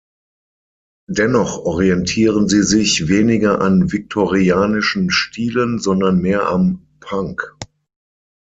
Dennoch 1.11 1.59
orientieren 1.59 2.49
sie 2.49 2.63
sich 2.63 3.07
weniger 3.07 3.61
an 3.61 3.91
viktorianischen 3.91 5.11
Stilen, 5.11 5.77
sondern 5.77 6.17
mehr 6.17 6.47
am 6.47 6.87
Punk. 7.01 7.55